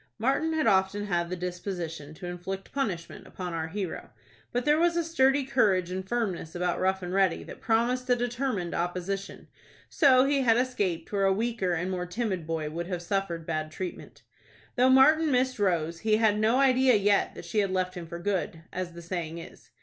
Martin 0.17 0.53
had 0.53 0.65
often 0.65 1.05
had 1.05 1.29
the 1.29 1.35
disposition 1.35 2.11
to 2.15 2.25
inflict 2.25 2.71
punishment 2.71 3.27
upon 3.27 3.53
our 3.53 3.67
hero, 3.67 4.09
but 4.51 4.65
there 4.65 4.79
was 4.79 4.97
a 4.97 5.03
sturdy 5.03 5.43
courage 5.43 5.91
and 5.91 6.09
firmness 6.09 6.55
about 6.55 6.79
Rough 6.79 7.03
and 7.03 7.13
Ready 7.13 7.43
that 7.43 7.61
promised 7.61 8.09
a 8.09 8.15
determined 8.15 8.73
opposition. 8.73 9.47
So 9.91 10.25
he 10.25 10.41
had 10.41 10.57
escaped 10.57 11.11
where 11.11 11.25
a 11.25 11.31
weaker 11.31 11.73
and 11.73 11.91
more 11.91 12.07
timid 12.07 12.47
boy 12.47 12.71
would 12.71 12.87
have 12.87 13.03
suffered 13.03 13.45
bad 13.45 13.69
treatment. 13.71 14.23
Though 14.75 14.89
Martin 14.89 15.29
missed 15.29 15.59
Rose 15.59 15.99
he 15.99 16.17
had 16.17 16.39
no 16.39 16.57
idea 16.57 16.95
yet 16.95 17.35
that 17.35 17.45
she 17.45 17.59
had 17.59 17.69
left 17.69 17.93
him 17.93 18.07
for 18.07 18.17
good, 18.17 18.63
as 18.73 18.93
the 18.93 19.03
saying 19.03 19.37
is. 19.37 19.69